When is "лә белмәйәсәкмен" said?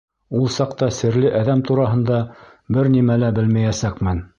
3.27-4.29